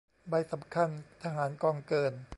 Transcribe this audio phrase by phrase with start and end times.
[0.29, 0.89] ใบสำคัญ
[1.23, 2.13] ทหารกองเกิน